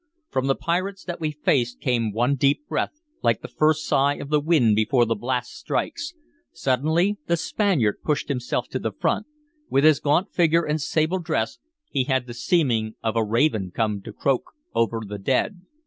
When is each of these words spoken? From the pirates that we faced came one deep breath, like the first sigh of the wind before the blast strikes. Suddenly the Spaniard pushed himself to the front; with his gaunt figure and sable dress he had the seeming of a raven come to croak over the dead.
From 0.31 0.47
the 0.47 0.55
pirates 0.55 1.03
that 1.03 1.19
we 1.19 1.29
faced 1.29 1.79
came 1.79 2.11
one 2.11 2.33
deep 2.33 2.67
breath, 2.67 2.99
like 3.21 3.43
the 3.43 3.47
first 3.47 3.85
sigh 3.85 4.15
of 4.15 4.29
the 4.29 4.39
wind 4.39 4.75
before 4.75 5.05
the 5.05 5.13
blast 5.13 5.51
strikes. 5.55 6.15
Suddenly 6.51 7.19
the 7.27 7.37
Spaniard 7.37 8.01
pushed 8.01 8.27
himself 8.27 8.67
to 8.69 8.79
the 8.79 8.91
front; 8.91 9.27
with 9.69 9.83
his 9.83 9.99
gaunt 9.99 10.33
figure 10.33 10.65
and 10.65 10.81
sable 10.81 11.19
dress 11.19 11.59
he 11.91 12.05
had 12.05 12.25
the 12.25 12.33
seeming 12.33 12.95
of 13.03 13.15
a 13.15 13.23
raven 13.23 13.69
come 13.69 14.01
to 14.01 14.11
croak 14.11 14.53
over 14.73 15.01
the 15.07 15.19
dead. 15.19 15.61